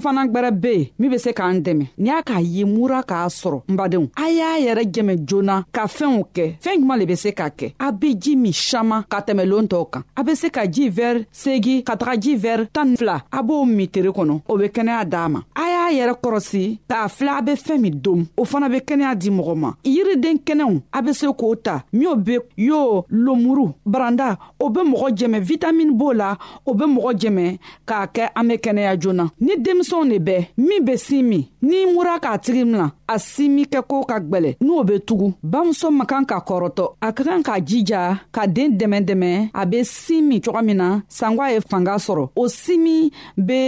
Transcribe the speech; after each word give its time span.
fana 0.14 0.26
gwɛrɛ 0.26 0.50
be 0.60 0.72
yen 0.76 0.86
min 0.98 1.10
be 1.10 1.18
se 1.18 1.32
k'an 1.32 1.60
dɛmɛ 1.64 1.84
ni 1.98 2.08
y'a 2.08 2.22
k'a 2.22 2.40
ye 2.40 2.64
mura 2.64 3.02
k'a 3.02 3.26
sɔrɔ 3.28 3.62
n 3.70 3.76
badenw 3.76 4.10
a 4.16 4.28
y'a 4.30 4.58
yɛrɛ 4.64 4.82
jɛmɛ 4.94 5.14
joona 5.26 5.64
ka 5.72 5.86
fɛɛnw 5.86 6.22
kɛ 6.34 6.44
fɛɛn 6.62 6.80
juman 6.80 6.98
le 6.98 7.06
be 7.06 7.14
se 7.16 7.30
k'a 7.30 7.50
kɛ 7.50 7.72
a 7.80 7.92
be 7.92 8.14
ji 8.14 8.36
min 8.36 8.52
saman 8.52 9.04
ka 9.08 9.20
tɛmɛ 9.20 9.44
loon 9.48 9.66
tɔw 9.68 9.90
kan 9.90 10.02
a 10.16 10.22
be 10.24 10.34
se 10.34 10.48
ka 10.50 10.66
ji 10.66 10.88
vɛri 10.90 11.26
segi 11.32 11.82
ka 11.84 11.96
taga 11.96 12.14
ji 12.20 12.36
vɛri 12.36 12.68
tan 12.72 12.96
fila 12.96 13.22
a 13.32 13.42
b'o 13.42 13.64
min 13.66 13.88
tere 13.88 14.10
kɔnɔ 14.12 14.40
o 14.48 14.56
be 14.58 14.66
kɛnɛya 14.70 15.04
d'a 15.08 15.28
ma 15.28 15.40
a 15.56 15.64
k'a 15.88 15.92
yɛrɛ 15.92 16.14
kɔrɔsi 16.22 16.80
k'a 16.88 17.08
filɛ 17.08 17.32
a 17.38 17.42
be 17.42 17.52
fɛɛn 17.54 17.80
min 17.80 18.00
dom 18.02 18.26
o 18.36 18.44
fana 18.44 18.68
be 18.70 18.78
kɛnɛya 18.80 19.14
di 19.18 19.30
mɔgɔ 19.30 19.54
ma 19.56 19.72
yiriden 19.84 20.38
kɛnɛw 20.46 20.82
a 20.92 21.02
be 21.02 21.12
se 21.12 21.26
k'o 21.26 21.56
ta 21.62 21.84
minw 21.92 22.14
be 22.16 22.38
y'o 22.56 23.04
lomuru 23.10 23.72
baranda 23.86 24.38
o 24.60 24.68
be 24.68 24.80
mɔgɔ 24.80 25.08
jɛmɛ 25.16 25.40
vitamini 25.40 25.94
b'o 25.94 26.12
la 26.16 26.36
o 26.66 26.74
be 26.74 26.84
mɔgɔ 26.84 27.12
jɛmɛ 27.20 27.58
k'a 27.86 28.06
kɛ 28.12 28.30
an 28.36 28.48
be 28.48 28.54
kɛnɛya 28.56 28.98
joona 29.00 29.30
ni 29.40 29.56
denmisɛnw 29.58 30.10
de 30.10 30.18
bɛ 30.32 30.48
min 30.58 30.84
be 30.84 30.96
sin 30.96 31.22
min 31.30 31.46
n'i 31.62 31.92
mura 31.94 32.18
k'a 32.20 32.38
tigi 32.38 32.64
mina 32.64 32.92
a 33.12 33.16
si 33.28 33.44
min 33.54 33.64
kɛ 33.72 33.80
koo 33.90 34.02
ka 34.10 34.16
gwɛlɛ 34.28 34.50
n'o 34.66 34.76
be 34.88 34.94
tugu 35.06 35.26
bamuso 35.52 35.88
man 35.96 36.06
kan 36.10 36.24
ka 36.30 36.36
kɔrɔtɔ 36.48 36.84
a 37.00 37.08
ka 37.16 37.22
kan 37.26 37.42
k'a 37.46 37.56
jija 37.68 38.00
ka 38.34 38.42
deen 38.54 38.70
dɛmɛ 38.80 38.98
dɛmɛ 39.08 39.30
a 39.54 39.62
be 39.70 39.80
sin 40.02 40.22
min 40.28 40.40
cogo 40.44 40.60
min 40.66 40.76
na 40.80 40.88
sangwa 41.18 41.44
ye 41.52 41.58
fanga 41.70 41.94
sɔrɔ 42.06 42.24
o 42.40 42.48
si 42.48 42.74
min 42.84 43.10
be 43.48 43.60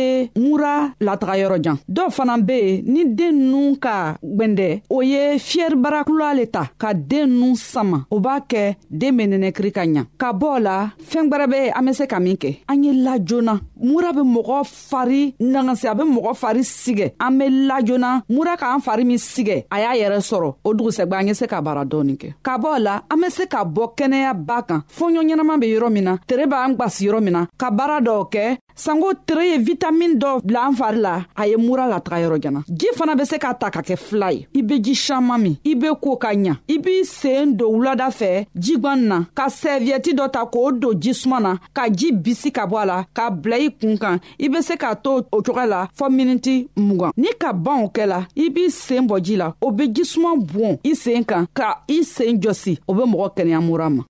mura 0.43 0.75
lataga 1.07 1.35
yɔrɔ 1.43 1.59
jan 1.65 1.77
dɔw 1.95 2.09
fana 2.17 2.35
be 2.47 2.53
yen 2.61 2.83
ni 2.93 3.05
deen 3.19 3.35
nu 3.51 3.77
ka 3.85 4.17
gwɛndɛ 4.37 4.69
o 4.95 5.01
ye 5.03 5.23
fiyɛribarakula 5.49 6.29
le 6.37 6.45
ta 6.47 6.63
ka 6.83 6.93
deen 6.95 7.27
nu 7.41 7.57
sama 7.57 8.07
o 8.11 8.21
b'a 8.21 8.41
kɛ 8.49 8.77
deen 8.91 9.17
be 9.17 9.23
nɛnɛkiri 9.27 9.73
ka 9.77 9.83
ɲa 9.95 10.05
ka 10.19 10.33
bɔ 10.33 10.47
o 10.47 10.59
la 10.59 10.91
fɛɛn 11.11 11.29
gwɛrɛ 11.33 11.47
be 11.51 11.71
an 11.79 11.83
be 11.87 11.93
se 11.95 12.07
ka 12.07 12.19
min 12.21 12.37
kɛ 12.37 12.53
an 12.69 12.85
ye 12.85 12.93
lajoona 12.93 13.61
mura 13.81 14.13
be 14.13 14.21
mɔgɔ 14.21 14.59
fari 14.91 15.35
nagasi 15.41 15.87
a 15.91 15.95
be 15.95 16.03
mɔgɔ 16.05 16.35
fari 16.37 16.61
sigɛ 16.63 17.15
an 17.21 17.33
be 17.39 17.45
lajoona 17.69 18.23
mura 18.29 18.57
k'an 18.57 18.81
fari 18.85 19.05
min 19.07 19.19
sigɛ 19.33 19.57
a 19.71 19.77
y'a 19.83 19.93
yɛrɛ 20.03 20.19
sɔrɔ 20.29 20.49
o 20.67 20.71
dugusɛgba 20.77 21.17
an 21.21 21.29
ye 21.31 21.35
se 21.39 21.47
ka 21.47 21.63
baara 21.63 21.85
dɔɔni 21.87 22.15
kɛ 22.21 22.29
ka 22.43 22.59
bɔ 22.59 22.79
la 22.83 22.95
an 23.09 23.21
be 23.21 23.29
se 23.31 23.47
ka 23.47 23.65
bɔ 23.65 23.85
kɛnɛya 23.97 24.33
ba 24.47 24.63
kan 24.69 24.83
fɔɲɔ 24.91 25.23
ɲɛnaman 25.23 25.61
be 25.61 25.67
yɔrɔ 25.71 25.89
min 25.93 26.05
na 26.05 26.17
tere 26.27 26.47
b'an 26.47 26.75
gwasi 26.77 27.07
yɔrɔ 27.07 27.21
min 27.23 27.33
na 27.33 27.47
ka 27.57 27.71
baara 27.71 28.01
dɔw 28.01 28.29
kɛ 28.33 28.43
sango 28.85 29.11
tere 29.27 29.45
ye 29.51 29.59
vitamini 29.67 30.15
dɔ 30.23 30.41
bila 30.45 30.61
an 30.69 30.73
fari 30.79 31.01
la 31.01 31.25
a 31.37 31.45
ye 31.47 31.57
mura 31.57 31.85
lataga 31.87 32.19
yɔrɔ 32.25 32.39
jana 32.43 32.61
ji 32.69 32.89
fana 32.97 33.15
be 33.17 33.25
se 33.25 33.39
k'a 33.39 33.53
ta 33.61 33.69
ka 33.71 33.81
kɛ 33.81 33.97
fila 33.97 34.31
ye 34.33 34.47
i 34.57 34.63
be 34.63 34.79
ji 34.81 34.95
saman 34.95 35.39
min 35.43 35.55
i 35.65 35.75
be 35.75 35.89
ko 36.01 36.17
ka 36.17 36.31
ɲa 36.33 36.57
i 36.69 36.79
b'i 36.79 37.05
seen 37.05 37.57
don 37.57 37.75
wulada 37.77 38.09
fɛ 38.09 38.47
jigwani 38.57 39.07
na 39.11 39.19
ka 39.37 39.47
sɛviyɛti 39.53 40.15
dɔ 40.17 40.31
ta 40.33 40.47
k'o 40.49 40.73
don 40.81 40.95
jisuma 40.97 41.41
na 41.43 41.55
ka 41.75 41.89
ji 41.91 42.11
bisi 42.13 42.51
ka 42.51 42.67
bɔ 42.67 42.83
a 42.83 42.87
la 42.93 42.99
k'a 43.15 43.29
bila 43.43 43.57
i 43.57 43.69
kun 43.69 43.99
kan 43.99 44.19
i 44.39 44.49
be 44.49 44.63
se 44.63 44.75
k'a 44.77 44.97
to 45.03 45.15
o 45.31 45.43
cogoya 45.43 45.67
la 45.69 45.81
fɔɔ 45.99 46.11
miniti 46.11 46.57
mugan 46.77 47.11
ni 47.17 47.29
ka 47.39 47.53
ban 47.53 47.85
o 47.85 47.89
kɛ 47.89 48.07
la 48.09 48.25
i 48.35 48.49
b'i 48.49 48.71
seen 48.71 49.07
bɔ 49.07 49.21
ji 49.23 49.37
la 49.37 49.53
o 49.61 49.71
be 49.71 49.89
jisuma 49.93 50.33
bɔn 50.53 50.79
i 50.85 50.95
seen 50.95 51.25
kan 51.25 51.47
ka 51.53 51.75
i 51.89 52.03
seen 52.03 52.41
jɔsi 52.41 52.79
o 52.89 52.95
be 52.95 53.03
mɔgɔ 53.03 53.35
kɛnɛya 53.37 53.61
mura 53.63 53.91
ma 53.91 54.03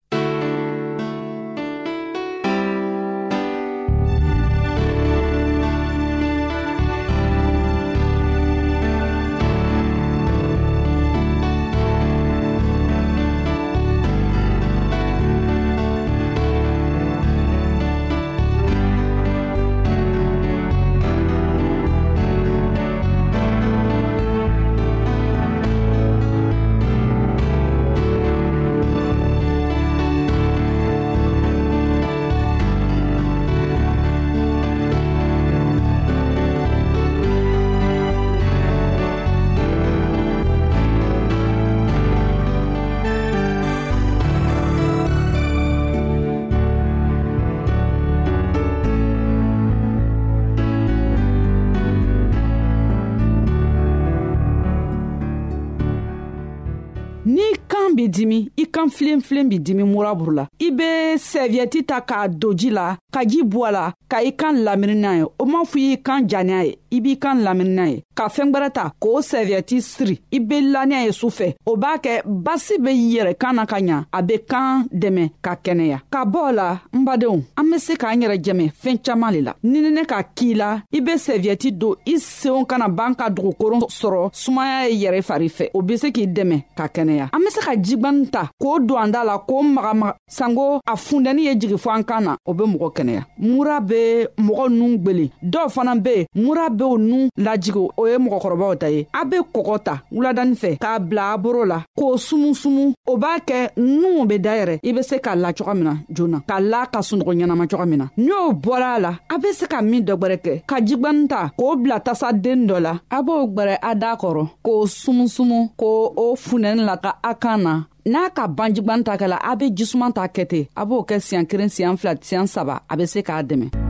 n'i 57.35 57.47
kan 57.71 57.95
b'i 57.97 58.09
dimi 58.17 58.39
i 58.57 58.65
kan 58.75 58.89
filenfilen 58.97 59.49
b'i 59.51 59.59
dimi 59.67 59.85
muraburu 59.93 60.33
la 60.39 60.45
i 60.67 60.71
be 60.79 60.89
sɛviyɛti 61.31 61.85
ta 61.91 62.01
k'a 62.09 62.27
don 62.41 62.57
ji 62.61 62.71
la 62.79 62.87
ka 63.15 63.21
ji 63.31 63.41
bɔ 63.53 63.61
a 63.69 63.71
la 63.77 63.85
ka 64.11 64.19
i 64.31 64.33
kan 64.41 64.55
lamini 64.67 64.97
n'a 65.03 65.13
ye 65.21 65.25
o 65.43 65.45
m'a 65.51 65.63
fɔ 65.71 65.79
y'i 65.87 65.99
kan 66.09 66.27
janiya 66.31 66.61
ye 66.69 66.75
i 66.91 67.01
b'i 67.01 67.17
kan 67.19 67.43
lamini 67.43 67.71
na 67.71 67.85
ye 67.89 68.03
ka 68.15 68.27
fɛɛn 68.29 68.51
gwɛrɛ 68.51 68.71
ta 68.75 68.91
k'o 69.01 69.21
sɛviyɛti 69.23 69.81
siri 69.83 70.17
i 70.33 70.39
be 70.39 70.61
laniya 70.61 71.05
ye 71.07 71.13
sufɛ 71.13 71.55
o 71.67 71.77
b'a 71.77 71.99
kɛ 72.03 72.23
basi 72.27 72.79
be 72.79 72.91
yɛrɛ 72.91 73.35
kan 73.39 73.53
na 73.57 73.67
ka 73.67 73.77
ɲa 73.79 74.05
a 74.13 74.23
be 74.23 74.39
kan 74.49 74.85
dɛmɛ 74.93 75.31
ka 75.43 75.55
kɛnɛya 75.63 76.01
ka 76.11 76.25
bɔ 76.25 76.53
la 76.55 76.81
n 76.93 77.05
badenw 77.05 77.43
an 77.57 77.65
be 77.71 77.79
se 77.79 77.95
k'an 77.97 78.21
yɛrɛ 78.23 78.37
jɛmɛ 78.43 78.71
fɛɛn 78.83 78.99
caaman 79.07 79.33
le 79.35 79.41
la 79.41 79.55
nininɛ 79.63 80.05
ka 80.07 80.23
k'i 80.23 80.55
la 80.55 80.83
i 80.93 81.01
be 81.01 81.13
sɛviyɛti 81.13 81.71
don 81.79 81.95
i 82.07 82.15
seenw 82.19 82.65
kana 82.67 82.89
b'an 82.89 83.15
ka 83.17 83.29
dugukoron 83.31 83.81
sɔrɔ 83.87 84.31
sumaya 84.35 84.89
ye 84.91 85.07
yɛrɛ 85.07 85.23
fari 85.23 85.49
fɛ 85.49 85.71
o 85.75 85.83
be 85.83 85.97
se 85.97 86.11
k'i 86.11 86.27
dɛmɛ 86.27 86.63
ka 86.77 86.87
kɛnɛya 86.89 87.31
an 87.33 87.39
be 87.41 87.51
se 87.51 87.61
ka 87.61 87.73
jigwani 87.77 88.29
ta 88.33 88.51
k'o 88.61 88.81
don 88.87 88.99
an 89.03 89.09
da 89.13 89.23
la 89.25 89.39
k'o 89.39 89.63
magamaga 89.63 90.15
sanko 90.29 90.81
a 90.85 90.95
fundɛni 90.97 91.45
ye 91.45 91.55
jigi 91.55 91.77
fɔ 91.79 91.91
an 91.97 92.03
kan 92.05 92.21
na 92.25 92.37
o 92.47 92.53
be 92.55 92.65
mɔgɔ 92.65 92.93
kɛnɛya 92.97 93.25
mura 93.39 93.81
be 93.81 94.27
mɔgɔ 94.39 94.69
nuu 94.71 94.99
gwelen 94.99 95.31
dɔw 95.45 95.69
fana 95.71 95.95
be 96.03 96.27
mura 96.35 96.69
be 96.81 96.85
o 96.85 96.97
nun 96.99 97.29
lajigi 97.37 97.79
o 97.97 98.07
ye 98.09 98.17
mɔgɔkɔrɔbaw 98.19 98.73
ta 98.81 98.89
ye 98.89 99.07
a 99.13 99.25
be 99.29 99.37
kɔgɔ 99.55 99.77
ta 99.85 100.01
wuladani 100.13 100.55
fɛ 100.61 100.79
k'a 100.81 100.99
bila 100.99 101.33
a 101.35 101.39
boro 101.39 101.65
la 101.65 101.83
k'o 101.97 102.17
sumusumu 102.17 102.95
o 103.07 103.17
b'a 103.17 103.39
kɛ 103.47 103.71
nuw 103.77 104.25
be 104.27 104.39
dayɛrɛ 104.39 104.81
i 104.83 104.93
be 104.93 105.03
se 105.03 105.17
k'a 105.19 105.37
la 105.37 105.53
coga 105.53 105.75
min 105.75 105.85
na 105.85 105.95
joona 106.13 106.41
k'a 106.49 106.61
la 106.71 106.87
ka 106.87 107.01
sunɔgɔ 107.01 107.33
ɲɛnama 107.37 107.69
coga 107.71 107.87
min 107.87 107.99
na 107.99 108.07
ni 108.17 108.33
o 108.33 108.53
bɔra 108.53 108.97
a 108.97 109.01
la 109.01 109.19
a 109.29 109.39
be 109.39 109.53
se 109.53 109.67
ka 109.67 109.81
min 109.83 110.03
dɔ 110.05 110.17
gwɛrɛ 110.17 110.37
kɛ 110.43 110.63
ka 110.67 110.77
jigwani 110.81 111.29
ta 111.29 111.51
k'o 111.59 111.77
bila 111.83 112.01
tasaden 112.01 112.67
dɔ 112.69 112.81
la 112.81 112.99
a 113.11 113.23
b'o 113.23 113.47
gwɛrɛ 113.55 113.79
a 113.83 113.95
daa 113.95 114.17
kɔrɔ 114.17 114.47
k'o 114.65 114.87
sumusumu 114.87 115.71
k'o 115.77 116.13
o 116.17 116.35
funɛni 116.35 116.85
la 116.85 116.97
ka 116.97 117.19
a 117.23 117.35
kan 117.35 117.59
na 117.63 117.85
n'a 118.07 118.31
ka 118.35 118.47
ban 118.49 118.73
jigwani 118.75 119.05
ta 119.05 119.17
kɛla 119.17 119.39
a 119.43 119.57
be 119.57 119.71
jisuman 119.71 120.13
ta 120.15 120.27
kɛ 120.29 120.47
ten 120.49 120.67
a 120.77 120.85
b'o 120.87 121.03
kɛ 121.07 121.21
siɲan 121.21 121.47
kelen 121.47 121.69
siɲan 121.69 121.97
fila 121.99 122.15
siɲan 122.15 122.47
saba 122.49 122.83
a 122.89 122.97
be 122.97 123.07
se 123.07 123.21
k'a 123.23 123.43
dɛmɛ 123.45 123.90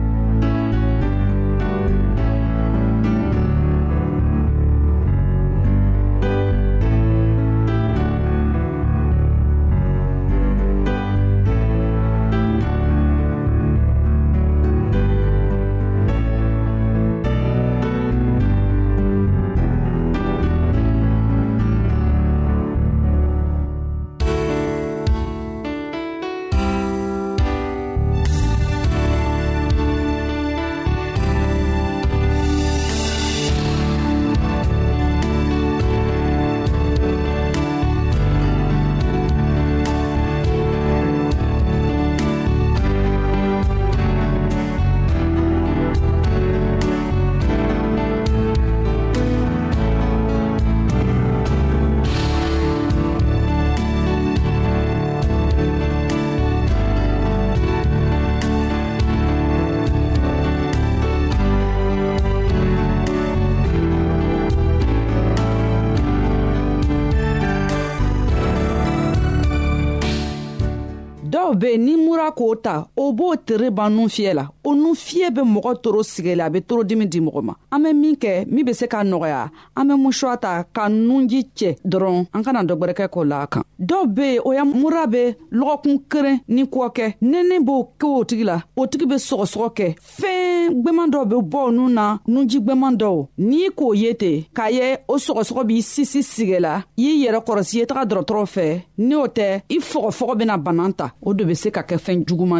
sera 72.31 72.31
k'o 72.31 72.55
ta 72.55 72.87
o 72.97 73.11
b'o 73.13 73.35
tere 73.45 73.69
ban 73.69 73.89
nun 73.93 74.07
fiyɛ 74.09 74.33
la 74.33 74.47
o 74.63 74.73
nun 74.75 74.95
fiyɛ 74.95 75.29
bɛ 75.29 75.41
mɔgɔ 75.43 75.81
toro 75.83 76.03
sigɛ 76.03 76.35
la 76.35 76.45
a 76.45 76.49
bɛ 76.49 76.61
toro 76.67 76.83
dimi 76.83 77.05
di 77.05 77.19
mɔgɔ 77.19 77.41
ma 77.43 77.53
an 77.71 77.81
bɛ 77.83 77.93
min 77.93 78.15
kɛ 78.15 78.45
min 78.47 78.65
be 78.65 78.73
se 78.73 78.87
k'a 78.87 79.03
nɔgɔya 79.03 79.49
an 79.75 79.83
bɛ 79.87 79.95
musuwa 79.97 80.37
ta 80.39 80.63
ka 80.63 80.87
nunji 80.89 81.43
cɛ 81.55 81.77
dɔrɔn 81.85 82.27
an 82.33 82.43
kana 82.43 82.63
dɔ 82.63 82.73
gwɛrɛkɛ 82.77 83.07
k'o 83.11 83.23
la 83.27 83.41
a 83.43 83.47
kan 83.47 83.63
dɔw 83.79 84.05
be 84.15 84.21
yen 84.25 84.41
o 84.45 84.51
ya 84.53 84.63
mura 84.65 85.07
be 85.07 85.35
lɔgɔkun 85.53 85.97
keren 86.09 86.39
ni 86.47 86.63
kɔ 86.63 86.89
kɛ 86.97 87.05
nɛnɛ 87.21 87.59
b'o 87.65 87.87
kɛ 87.99 88.05
o 88.19 88.23
tigi 88.23 88.43
la 88.45 88.61
o 88.77 88.85
tigi 88.85 89.05
be 89.09 89.15
sɔgɔsɔgɔ 89.15 89.69
kɛ 89.77 89.95
fɛɛn 90.19 90.73
gwɛman 90.83 91.11
dɔw 91.13 91.25
be 91.29 91.35
bɔ 91.35 91.57
o 91.67 91.71
nun 91.71 91.93
na 91.93 92.17
nunji 92.27 92.59
gwɛman 92.65 92.97
dɔw 92.97 93.27
n'i 93.39 93.69
k'o 93.75 93.93
ye 93.95 94.13
ten 94.13 94.43
k'a 94.55 94.71
ye 94.71 94.97
o 95.09 95.15
sɔgɔsɔgɔ 95.17 95.63
b'i 95.67 95.81
sisi 95.81 96.21
sigɛ 96.23 96.59
la 96.61 96.83
y'i 96.97 97.23
yɛrɛ 97.27 97.39
kɔrɔsi 97.45 97.75
ye 97.79 97.85
taga 97.85 98.05
dɔrɔtɔrɔ 98.05 98.43
fɛ 98.55 98.81
ni 98.97 99.15
o 99.15 99.25
tɛ 99.27 99.61
i 99.69 99.77
fɔgɔfɔgɔ 99.79 100.37
bena 100.37 100.57
banan 100.57 100.93
ta 100.93 101.11
o 101.21 101.33
de 101.33 101.43
be 101.45 101.53
se 101.55 101.69
ka 101.71 101.81
kɛ 101.81 101.97
fɛɛn 101.97 102.20
juguma 102.27 102.59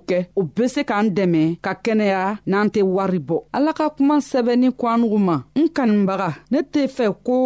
kɛ 0.09 0.17
o 0.35 0.41
be 0.55 0.65
se 0.73 0.81
k'an 0.89 1.07
dɛmɛ 1.17 1.41
ka 1.63 1.71
kɛnɛya 1.83 2.21
n'an 2.49 2.67
tɛ 2.73 2.81
wari 2.95 3.19
bɔ 3.27 3.37
ala 3.55 3.71
ka 3.77 3.85
kuma 3.95 4.15
sɛbɛnni 4.29 4.69
kwanugu 4.79 5.17
ma 5.27 5.35
n 5.59 5.63
kanibaga 5.75 6.29
ne 6.51 6.59
tɛ 6.73 6.81
fɛ 6.95 7.05
ko 7.27 7.37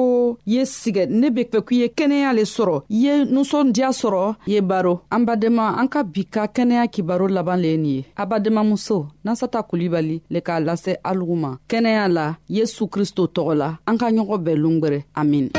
ye 0.54 0.62
sigɛ 0.80 1.04
ne 1.20 1.28
be 1.36 1.42
fɛ 1.52 1.60
k'i 1.68 1.76
ye 1.82 1.88
kɛnɛya 1.98 2.32
le 2.36 2.44
sɔrɔ 2.56 2.76
i 2.90 2.96
ye 3.06 3.12
nusɔndiya 3.34 3.90
sɔrɔ 4.02 4.36
ye 4.48 4.60
baro 4.62 5.02
an 5.12 5.26
badema 5.28 5.76
an 5.80 5.88
ka 5.88 6.04
bi 6.04 6.24
ka 6.26 6.48
kɛnɛya 6.56 6.88
kibaro 6.94 7.28
laban 7.30 7.58
le 7.62 7.68
ye 7.74 7.78
nin 7.78 7.86
ye 7.98 8.06
abademamuso 8.18 9.08
nasata 9.26 9.64
kulibali 9.70 10.22
le 10.30 10.40
k'a 10.42 10.60
lase 10.66 10.92
alugu 11.04 11.36
ma 11.36 11.58
kɛnɛya 11.70 12.06
la 12.12 12.36
yesu 12.50 12.88
kristo 12.88 13.26
tɔgɔ 13.28 13.54
la 13.58 13.78
an 13.88 13.98
ka 13.98 14.08
ɲɔgɔn 14.12 14.40
bɛɛ 14.46 14.56
longwɛrɛ 14.64 15.00
amin 15.16 15.50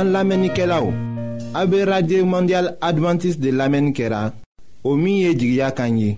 An 0.00 0.12
lamenike 0.14 0.64
la 0.66 0.78
ou, 0.82 0.94
abe 1.52 1.82
Radye 1.84 2.22
Mondial 2.24 2.70
Adventist 2.80 3.36
de 3.38 3.50
lamenikera, 3.52 4.32
omiye 4.84 5.34
djigya 5.34 5.70
kanyi, 5.76 6.16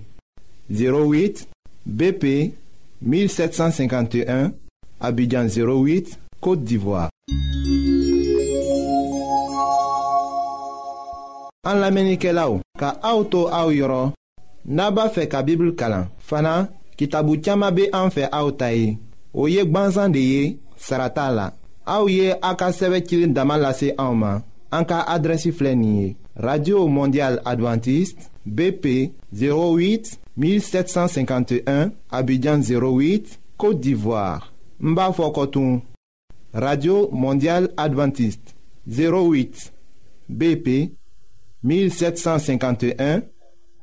08 0.71 1.43
BP 1.85 2.23
1751, 3.03 4.53
abidjan 5.01 5.47
08, 5.51 6.13
Kote 6.39 6.63
d'Ivoire. 6.63 7.09
An 11.67 11.81
lamenike 11.83 12.31
la 12.31 12.45
ou, 12.53 12.61
ka 12.79 12.93
aoutou 13.03 13.49
aou 13.51 13.73
yoron, 13.75 14.13
naba 14.63 15.09
fe 15.11 15.25
ka 15.27 15.41
bibl 15.43 15.73
kalan, 15.75 16.07
fana 16.23 16.55
ki 16.95 17.09
tabu 17.11 17.35
tchama 17.43 17.73
be 17.75 17.89
anfe 17.91 18.29
aoutayi, 18.31 18.95
oye 19.33 19.67
gban 19.67 19.91
zandeye, 19.97 20.55
sarata 20.77 21.27
la. 21.35 21.49
aw 21.85 22.07
ye 22.07 22.33
a 22.41 22.55
ka 22.55 22.71
sɛbɛcilen 22.71 23.33
dama 23.33 23.57
lase 23.57 23.93
radio 26.35 26.87
mondial 26.87 27.39
adventiste 27.45 28.27
bp 28.45 29.11
08 29.31 30.17
1751 30.37 31.91
abidjan 32.11 32.61
08 32.61 33.39
côte 33.57 33.79
d'ivoire 33.81 34.51
n 34.81 34.95
radio 36.53 37.09
mondial 37.11 37.69
adventiste 37.77 38.55
08 38.87 39.71
bp 40.29 40.91
1751 41.63 43.21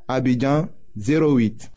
abidjan 0.09 0.66
08 0.97 1.71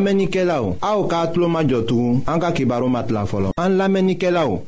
An 0.00 0.04
lamenike 0.06 0.44
la 0.46 0.62
ou, 0.64 0.78
a 0.80 0.94
ou 0.96 1.06
ka 1.12 1.18
atlo 1.26 1.44
majotou, 1.52 2.22
an 2.26 2.40
ka 2.40 2.52
kibaro 2.56 2.86
mat 2.88 3.10
la 3.12 3.26
folo. 3.28 3.50
An 3.60 3.74
lamenike 3.76 4.30
la 4.32 4.46
ou, 4.48 4.62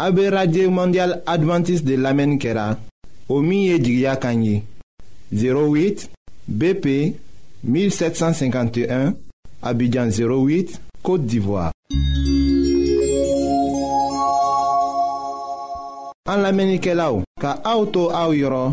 abe 0.00 0.24
Radye 0.32 0.68
Mondial 0.72 1.18
Adventist 1.28 1.84
de 1.84 1.98
lamenikera, 2.00 2.78
o 3.28 3.42
miye 3.44 3.76
djigya 3.78 4.14
kanyi, 4.16 4.62
08 5.36 6.08
BP 6.48 6.88
1751, 7.62 9.12
abidjan 9.60 10.08
08, 10.16 10.78
Kote 11.04 11.26
d'Ivoire. 11.28 11.72
An 16.32 16.40
lamenike 16.40 16.96
la 16.96 17.12
ou, 17.12 17.20
ka 17.36 17.58
a 17.68 17.76
ou 17.76 17.84
tou 17.92 18.08
a 18.16 18.24
ou 18.32 18.32
yoron, 18.40 18.72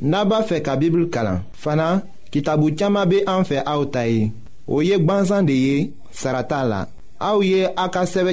naba 0.00 0.40
fe 0.48 0.64
ka 0.64 0.80
bibl 0.80 1.10
kala, 1.12 1.42
fana 1.52 1.98
ki 2.32 2.40
tabu 2.40 2.72
tiyama 2.72 3.04
be 3.04 3.20
an 3.28 3.44
fe 3.44 3.60
a 3.60 3.76
ou 3.76 3.92
tayi. 3.92 4.30
o 4.66 4.80
ye 4.82 4.98
de 4.98 5.52
ye 5.52 5.92
Aka 7.24 7.44
ye 7.44 7.64
a 7.76 7.88
ka 7.88 8.04
sɛbɛ 8.04 8.32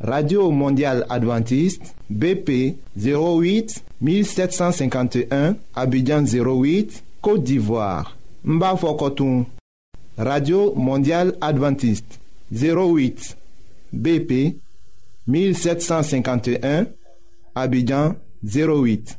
radio 0.00 0.50
mondial 0.50 1.04
adventiste 1.10 1.92
bp 2.10 2.74
08 2.96 3.82
1751 4.00 5.54
abidjan 5.76 6.24
08 6.24 7.04
côte 7.20 7.44
d'ivoire 7.44 8.16
n 8.44 8.58
radio 10.16 10.72
mondial 10.74 11.36
adventiste 11.40 12.18
08 12.52 13.36
bp 13.92 14.56
1751 15.28 16.86
abidjan 17.54 18.14
08 18.42 19.18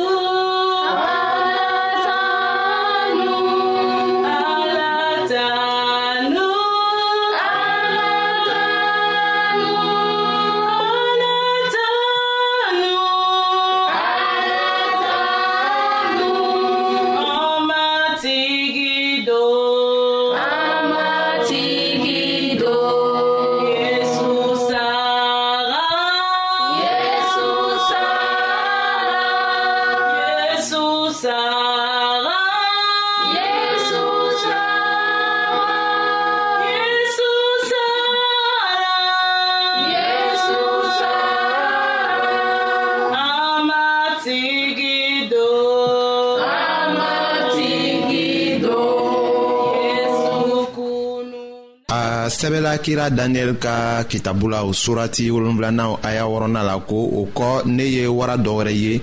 sɛbɛla 52.41 52.77
kira 52.83 53.09
daniyɛli 53.11 53.55
ka 53.59 54.03
kitabu 54.09 54.49
la 54.49 54.63
o 54.65 54.73
surati 54.73 55.29
wolonfilana 55.31 55.83
aya 56.01 56.23
wɔrɔna 56.25 56.63
la 56.63 56.75
ko 56.79 56.95
o 57.19 57.25
kɔ 57.37 57.65
ne 57.67 57.83
ye 57.85 58.07
wara 58.07 58.35
dɔ 58.37 58.51
wɛrɛ 58.57 58.73
ye 58.73 59.01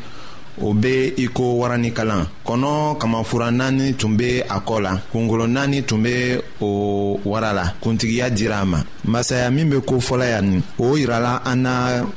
o 0.61 0.73
be 0.75 1.15
i 1.25 1.29
ko 1.33 1.45
warani 1.61 1.93
kɔnɔ 1.93 2.99
kamafura 2.99 3.53
naani 3.53 3.95
tun 3.97 4.17
be 4.17 4.41
a 4.43 4.59
kɔ 4.69 4.83
la 4.83 4.99
kungolo 5.13 5.47
naani 5.47 5.85
tun 5.87 6.03
be 6.03 6.37
o 6.61 7.21
wara 7.25 7.53
la 7.55 7.65
kuntigiya 7.81 8.29
dira 8.37 8.59
a 8.59 8.65
ma 8.65 8.79
masaya 9.07 9.49
min 9.53 9.71
be 9.71 9.77
kofɔla 9.87 10.27
yan 10.31 10.47
nin 10.51 10.63
o 10.77 10.97
yirala 10.97 11.41
an 11.45 11.57
na 11.63 11.71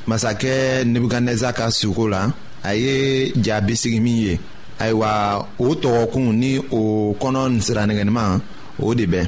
masakɛ 0.07 0.83
nebukadnɛza 0.85 1.53
ka 1.53 1.69
suko 1.69 2.07
la 2.09 2.31
a 2.65 2.73
ye 2.73 3.31
ja 3.39 3.59
bisigi 3.61 3.99
min 4.01 4.17
ye 4.25 4.39
ayiwa 4.79 5.45
o 5.59 5.67
tɔgɔkun 5.75 6.33
ni 6.33 6.57
o 6.71 7.13
kɔnɔ 7.21 7.61
siranigɛnima 7.61 8.41
o 8.81 8.95
de 8.95 9.05
bɛɛ 9.05 9.27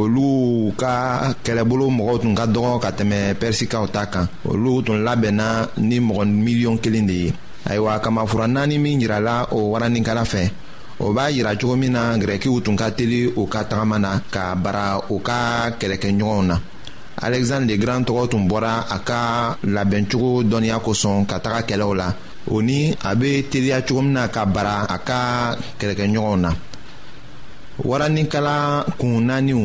olu 0.00 0.70
ka 0.80 0.92
kɛlɛbolo 1.44 1.84
mɔgɔw 1.96 2.16
tun 2.22 2.34
ka 2.38 2.44
dɔgɔ 2.54 2.74
ka 2.84 2.90
tɛmɛ 2.98 3.20
pɛrisikaw 3.40 3.84
ta 3.94 4.02
kan 4.12 4.26
olu 4.50 4.70
tun 4.86 4.98
labɛnna 5.06 5.46
ni 5.88 5.96
mɔgɔ 6.08 6.22
miliyɔn 6.44 6.76
kelen 6.82 7.06
de 7.10 7.16
ye 7.24 7.28
ayiwa 7.68 7.92
kamafura 8.04 8.46
naani 8.54 8.76
min 8.78 9.00
yirala 9.02 9.34
o 9.56 9.58
waranikala 9.72 10.24
fɛ 10.32 10.42
o 11.00 11.12
b'a 11.16 11.30
yira 11.36 11.52
cogo 11.60 11.74
min 11.78 11.92
na 11.96 12.16
gɛrɛkiw 12.20 12.56
tun 12.64 12.76
ka 12.76 12.86
teli 12.96 13.20
u 13.40 13.42
ka 13.52 13.60
tagama 13.70 13.96
na 14.04 14.10
ka 14.34 14.42
bara 14.54 14.84
u 15.14 15.16
ka 15.20 15.38
kɛlɛkɛɲɔgɔnw 15.80 16.46
na 16.50 16.56
alexandre 17.26 17.66
le 17.70 17.80
grand 17.82 18.04
tɔgɔ 18.06 18.22
tun 18.30 18.44
bɔra 18.50 18.72
a 18.96 18.98
ka 19.08 19.18
labɛncogo 19.64 20.32
dɔnniya 20.50 20.78
kosɔn 20.86 21.26
ka 21.30 21.36
taga 21.44 21.60
kɛlɛw 21.68 21.92
la 22.00 22.08
o 22.50 22.60
ni 22.62 22.78
a 23.08 23.10
bɛ 23.14 23.48
teliya 23.50 23.82
cogo 23.86 24.02
min 24.02 24.12
na 24.12 24.28
ka 24.28 24.44
bara 24.46 24.86
a 24.88 24.98
ka 25.08 25.18
kɛlɛkɛɲɔgɔnw 25.78 26.38
na 26.44 26.50
waranikala 27.88 28.56
kun 28.98 29.26
naaniw 29.28 29.64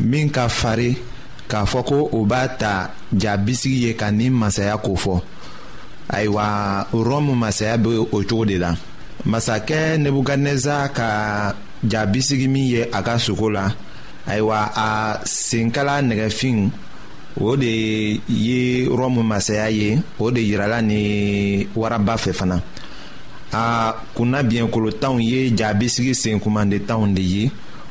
min 0.00 0.30
ka 0.32 0.48
farin 0.48 0.96
k'a 1.50 1.64
fɔ 1.68 1.80
ko 1.88 1.98
o 2.16 2.24
b'a 2.24 2.48
ta 2.60 2.88
jabisigi 3.12 3.84
ye 3.86 3.92
ka 3.96 4.08
nin 4.10 4.32
masaya 4.32 4.76
kofɔ 4.78 5.16
ayiwa 6.08 6.44
rɔmu 6.92 7.32
masaya 7.36 7.76
be 7.78 7.90
o 7.98 8.04
cogo 8.12 8.44
de 8.48 8.56
la 8.58 8.70
masakɛ 9.30 9.98
nebukadnɛza 10.02 10.88
ka 10.96 11.08
jabisigi 11.84 12.48
min 12.48 12.64
ye 12.72 12.82
a 12.92 13.00
ka 13.06 13.14
sogo 13.18 13.50
la 13.52 13.64
ayiwa 14.26 14.58
a 14.76 14.88
senkala 15.24 16.00
nɛgɛfin 16.02 16.58
o 17.40 17.56
de 17.56 18.20
ye 18.28 18.86
rɔmu 18.88 19.22
masaya 19.22 19.68
ye 19.70 19.98
o 20.18 20.30
de 20.30 20.40
yirala 20.40 20.80
ni 20.82 21.66
waraba 21.76 22.14
fɛ 22.16 22.32
fana 22.32 22.62
a 23.52 23.94
kunna 24.14 24.42
biɲɛkolotanw 24.42 25.18
ye 25.22 25.50
jabisigi 25.54 26.14
senkumandentanw 26.14 27.12
de 27.14 27.22
ye 27.22 27.50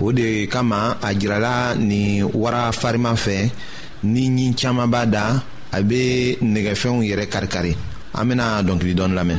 o 0.00 0.12
de 0.12 0.46
kama 0.48 0.96
a 1.02 1.12
jirala 1.12 1.76
nin 1.76 2.24
wara 2.40 2.72
fariman 2.72 3.16
fɛ 3.24 3.38
ni 4.12 4.24
ɲi 4.36 4.46
caaman 4.60 4.88
b'a 4.92 5.02
da 5.14 5.24
a 5.76 5.82
be 5.88 6.02
nɛgɛfɛnw 6.52 7.04
yɛrɛ 7.08 7.24
karikari 7.32 7.72
an 8.18 8.24
bena 8.28 8.44
dɔnkili 8.66 8.94
dɔɔni 8.98 9.14
lamɛn 9.18 9.38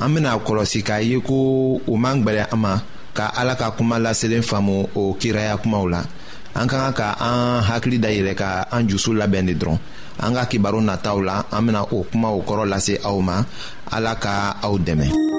an 0.00 0.10
bena 0.16 0.32
kɔlɔsi 0.46 0.80
k'a 0.82 0.98
ye 1.10 1.20
ko 1.20 1.36
o 1.88 1.96
man 1.96 2.24
gwɛlɛ 2.24 2.48
an 2.52 2.58
ma 2.58 2.74
ka 3.16 3.30
ala 3.36 3.54
ka 3.54 3.70
kuma 3.76 3.98
laselen 3.98 4.42
faamu 4.42 4.88
o 4.96 5.14
kiraya 5.20 5.60
kumaw 5.62 5.84
la 5.86 6.00
an 6.56 6.66
ka 6.68 6.76
kan 6.82 6.94
ka 6.96 7.06
an 7.20 7.60
hakili 7.68 7.98
dayɛlɛ 8.00 8.34
ka 8.34 8.64
an 8.72 8.88
jusu 8.88 9.12
labɛn 9.12 9.46
de 9.48 9.54
dɔrɔn 9.60 9.78
an 10.22 10.34
ka 10.34 10.44
kibaru 10.48 10.80
nataw 10.80 11.20
la 11.20 11.44
an 11.52 11.66
bena 11.66 11.82
o 11.84 12.04
kumaw 12.10 12.40
kɔrɔ 12.48 12.64
lase 12.72 12.94
aw 13.04 13.20
ma 13.20 13.44
ala 13.92 14.14
ka 14.16 14.56
aw 14.62 14.76
dɛmɛ 14.78 15.38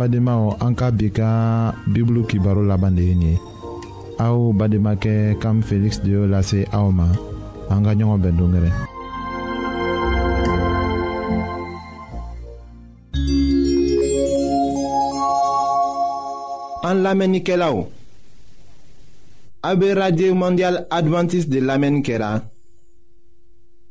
an 0.00 0.28
o 0.28 0.56
an 0.60 0.74
ka 0.74 0.90
bi 0.90 1.08
ka 1.10 1.72
bibulu 1.88 2.26
kibaro 2.26 2.62
bande 2.78 2.98
de 2.98 3.02
ye 3.02 3.14
nin 3.14 3.30
ye 3.32 3.38
aw 4.18 4.52
badenmakɛ 4.52 5.38
kam 5.40 5.62
feliksi 5.62 6.00
de 6.04 6.10
y'o 6.10 6.26
lase 6.26 6.66
aw 6.72 6.90
ma 6.90 7.08
an 7.70 7.82
ka 7.84 7.92
ɲɔgɔn 7.94 8.20
bɛn 8.22 8.36
dongɛrɛ 8.36 8.70
an 16.88 17.02
lamɛnnikɛlaw 17.02 17.86
a 19.62 19.76
be 19.76 19.92
radye 19.94 20.32
mondial 20.32 20.86
advantiste 20.90 21.48
de 21.50 21.60
lamɛnni 21.60 22.02
kɛra 22.04 22.42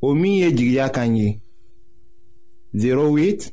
o 0.01 0.13
min 0.13 0.33
ye 0.39 0.51
jigiya 0.51 0.89
kan 0.93 1.15
ye 1.17 1.39
08 2.73 3.51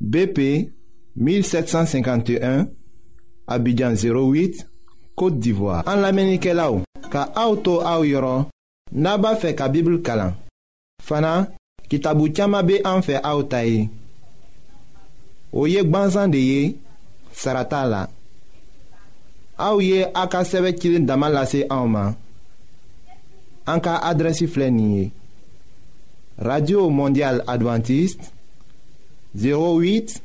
bp 0.00 0.70
1751 1.18 2.68
Abidjan 3.46 3.92
08 3.94 4.62
Kote 5.18 5.38
d'Ivoire 5.40 5.82
An 5.90 6.00
la 6.04 6.12
menike 6.14 6.54
la 6.54 6.68
ou 6.72 6.82
Ka 7.10 7.26
auto 7.40 7.78
a 7.82 7.96
ou 8.00 8.06
yoron 8.06 8.46
Naba 8.94 9.34
fe 9.42 9.50
ka 9.58 9.66
bibil 9.72 9.98
kalan 10.06 10.36
Fana, 11.02 11.48
ki 11.88 11.98
tabou 12.04 12.30
tiyama 12.30 12.62
be 12.66 12.78
an 12.86 13.02
fe 13.04 13.18
a 13.18 13.34
ou 13.34 13.46
tayi 13.50 13.88
Ou 15.50 15.66
yek 15.70 15.90
ban 15.90 16.08
zande 16.14 16.38
ye 16.42 16.62
Sarata 17.36 17.82
la 17.90 18.04
A 19.58 19.72
ou 19.74 19.82
ye 19.82 20.06
a 20.14 20.28
ka 20.30 20.44
seve 20.46 20.72
kilin 20.78 21.08
damalase 21.08 21.64
a 21.66 21.80
ou 21.82 21.90
man 21.90 22.14
An 23.68 23.82
ka 23.84 23.98
adresi 24.06 24.46
flen 24.50 24.78
ye 24.94 25.08
Radio 26.38 26.86
Mondial 26.94 27.42
Adventist 27.50 28.30
08 29.34 29.34
Abidjan 29.42 30.24